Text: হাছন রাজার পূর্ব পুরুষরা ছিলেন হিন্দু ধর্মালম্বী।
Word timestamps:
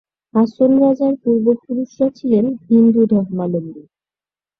হাছন 0.33 0.71
রাজার 0.83 1.13
পূর্ব 1.23 1.45
পুরুষরা 1.63 2.07
ছিলেন 2.17 2.45
হিন্দু 2.65 3.01
ধর্মালম্বী। 3.11 3.83